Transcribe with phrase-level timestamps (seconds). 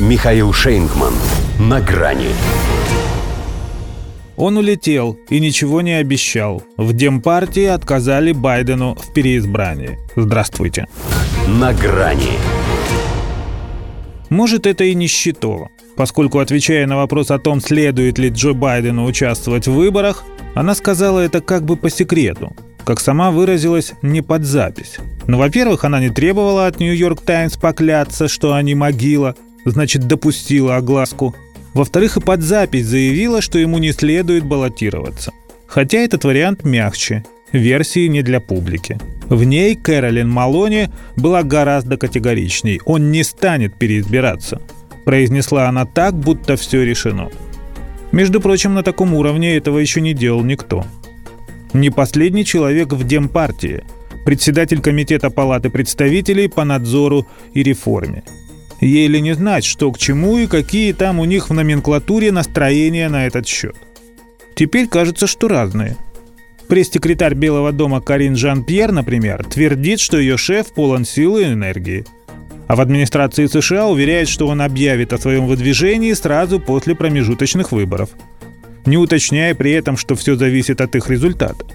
[0.00, 1.14] Михаил Шейнгман.
[1.60, 2.30] На грани.
[4.36, 6.64] Он улетел и ничего не обещал.
[6.76, 10.00] В Демпартии отказали Байдену в переизбрании.
[10.16, 10.88] Здравствуйте.
[11.46, 12.32] На грани.
[14.30, 19.04] Может, это и не счетово, поскольку, отвечая на вопрос о том, следует ли Джо Байдену
[19.04, 20.24] участвовать в выборах,
[20.56, 22.52] она сказала это как бы по секрету,
[22.84, 24.96] как сама выразилась, не под запись.
[25.28, 31.34] Но, во-первых, она не требовала от «Нью-Йорк Таймс» покляться, что они могила, значит, допустила огласку.
[31.72, 35.32] Во-вторых, и под запись заявила, что ему не следует баллотироваться.
[35.66, 38.98] Хотя этот вариант мягче, версии не для публики.
[39.28, 42.80] В ней Кэролин Малони была гораздо категоричней.
[42.84, 44.60] Он не станет переизбираться.
[45.04, 47.30] Произнесла она так, будто все решено.
[48.12, 50.84] Между прочим, на таком уровне этого еще не делал никто.
[51.72, 53.82] Не последний человек в Демпартии,
[54.24, 58.22] председатель Комитета Палаты представителей по надзору и реформе.
[58.86, 63.26] Еле не знать, что к чему и какие там у них в номенклатуре настроения на
[63.26, 63.76] этот счет.
[64.54, 65.96] Теперь кажется, что разные–
[66.68, 72.06] Пресс-секретарь Белого дома Карин Жан-Пьер, например, твердит, что ее шеф полон силы и энергии.
[72.66, 78.10] А в администрации США уверяет, что он объявит о своем выдвижении сразу после промежуточных выборов,
[78.86, 81.66] не уточняя при этом, что все зависит от их результата.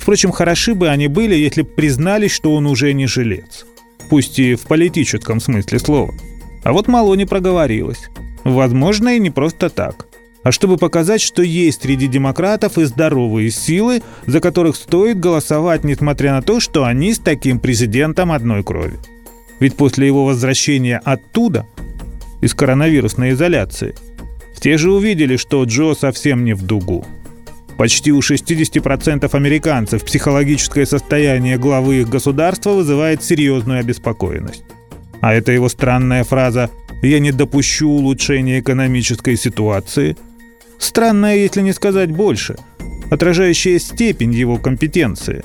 [0.00, 3.64] Впрочем, хороши бы они были, если бы признались, что он уже не жилец.
[4.10, 6.12] Пусть и в политическом смысле слова.
[6.64, 8.08] А вот мало не проговорилась.
[8.42, 10.08] Возможно, и не просто так
[10.44, 16.32] а чтобы показать, что есть среди демократов и здоровые силы, за которых стоит голосовать, несмотря
[16.32, 18.98] на то, что они с таким президентом одной крови.
[19.58, 21.66] Ведь после его возвращения оттуда,
[22.42, 23.94] из коронавирусной изоляции,
[24.54, 27.06] все же увидели, что Джо совсем не в дугу.
[27.78, 34.64] Почти у 60% американцев психологическое состояние главы их государства вызывает серьезную обеспокоенность.
[35.24, 36.68] А это его странная фраза
[37.02, 40.16] «я не допущу улучшения экономической ситуации»–
[40.78, 42.56] Странное, если не сказать больше,
[43.10, 45.42] отражающая степень его компетенции.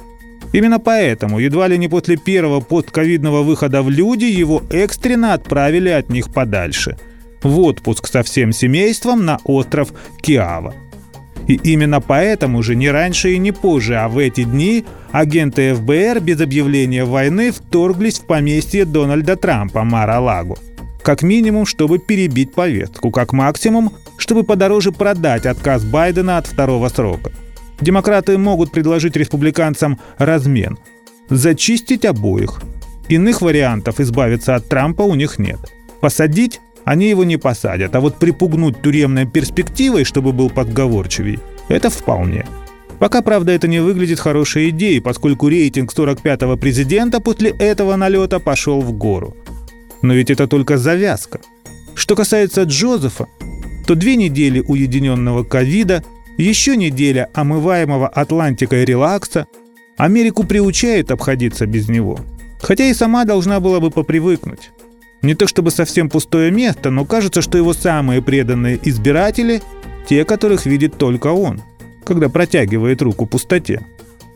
[0.51, 6.09] Именно поэтому, едва ли не после первого подковидного выхода в люди, его экстренно отправили от
[6.09, 6.97] них подальше.
[7.41, 10.73] В отпуск со всем семейством на остров Киава.
[11.47, 16.19] И именно поэтому же не раньше и не позже, а в эти дни агенты ФБР
[16.21, 20.57] без объявления войны вторглись в поместье Дональда Трампа Мара-Лагу.
[21.03, 27.31] Как минимум, чтобы перебить повестку, как максимум, чтобы подороже продать отказ Байдена от второго срока.
[27.79, 30.77] Демократы могут предложить республиканцам размен.
[31.29, 32.61] Зачистить обоих.
[33.07, 35.59] Иных вариантов избавиться от Трампа у них нет.
[36.01, 42.45] Посадить они его не посадят, а вот припугнуть тюремной перспективой, чтобы был подговорчивей, это вполне.
[42.99, 48.81] Пока, правда, это не выглядит хорошей идеей, поскольку рейтинг 45-го президента после этого налета пошел
[48.81, 49.35] в гору.
[50.01, 51.39] Но ведь это только завязка.
[51.95, 53.27] Что касается Джозефа,
[53.87, 56.03] то две недели уединенного ковида,
[56.37, 59.47] еще неделя омываемого Атлантикой релакса,
[59.97, 62.19] Америку приучает обходиться без него.
[62.61, 64.71] Хотя и сама должна была бы попривыкнуть.
[65.21, 69.61] Не то чтобы совсем пустое место, но кажется, что его самые преданные избиратели–
[70.09, 71.61] те, которых видит только он,
[72.09, 73.81] когда протягивает руку пустоте.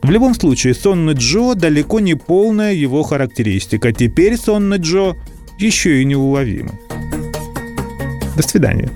[0.04, 3.92] В любом случае, сонный Джо далеко не полная его характеристика.
[3.92, 5.16] Теперь сонный Джо
[5.58, 6.74] еще и неуловимый.
[8.38, 8.92] До свидания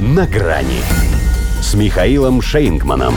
[0.00, 0.82] на грани
[1.62, 3.14] с Михаилом Шейнгманом.